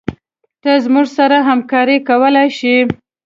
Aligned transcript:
ته 0.61 0.71
موږ 0.93 1.07
سره 1.17 1.37
همکارې 1.49 1.97
کولي 2.07 2.47
شي 2.57 2.75